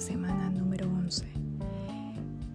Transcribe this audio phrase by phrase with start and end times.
[0.00, 1.26] semana número 11.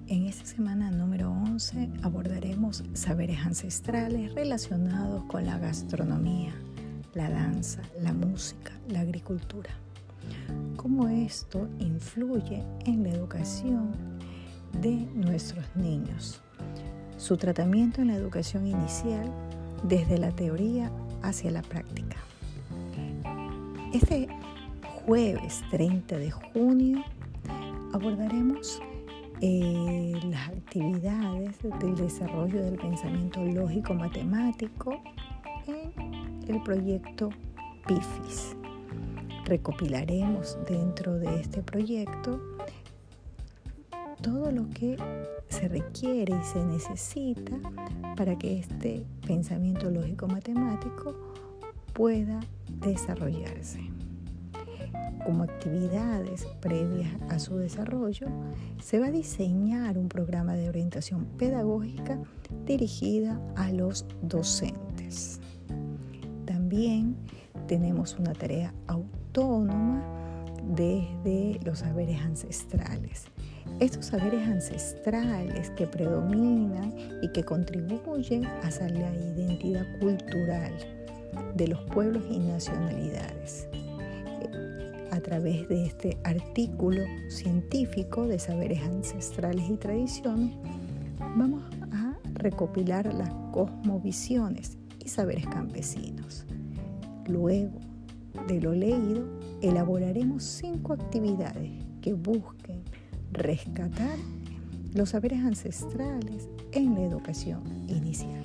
[0.08, 6.54] En esta semana número 11 abordaremos saberes ancestrales relacionados con la gastronomía,
[7.14, 9.70] la danza, la música, la agricultura.
[10.76, 13.92] Cómo esto influye en la educación
[14.82, 16.42] de nuestros niños.
[17.18, 19.32] Su tratamiento en la educación inicial
[19.84, 22.18] desde la teoría hacia la práctica.
[23.94, 24.28] Este
[25.06, 27.04] jueves 30 de junio
[27.96, 28.82] abordaremos
[29.40, 35.02] eh, las actividades del desarrollo del pensamiento lógico matemático
[35.66, 37.30] en el proyecto
[37.88, 38.58] PIFIS.
[39.46, 42.42] Recopilaremos dentro de este proyecto
[44.22, 44.98] todo lo que
[45.48, 47.58] se requiere y se necesita
[48.18, 51.16] para que este pensamiento lógico matemático
[51.94, 52.42] pueda
[52.82, 53.80] desarrollarse
[55.26, 58.28] como actividades previas a su desarrollo,
[58.80, 62.20] se va a diseñar un programa de orientación pedagógica
[62.66, 65.40] dirigida a los docentes.
[66.46, 67.16] También
[67.68, 70.04] tenemos una tarea autónoma
[70.64, 73.26] desde los saberes ancestrales.
[73.80, 76.94] Estos saberes ancestrales que predominan
[77.24, 80.72] y que contribuyen a la identidad cultural
[81.56, 83.68] de los pueblos y nacionalidades
[85.12, 90.52] a través de este artículo científico de saberes ancestrales y tradiciones,
[91.20, 96.46] vamos a recopilar las cosmovisiones y saberes campesinos.
[97.28, 97.80] Luego
[98.48, 99.26] de lo leído,
[99.62, 101.72] elaboraremos cinco actividades
[102.02, 102.84] que busquen
[103.32, 104.18] rescatar
[104.94, 108.44] los saberes ancestrales en la educación inicial.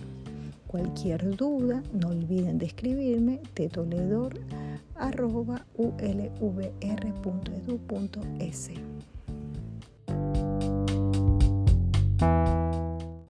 [0.70, 4.60] Cualquier duda, no olviden de escribirme tetoledor.com
[5.00, 6.70] arroba ulvr.edu.es.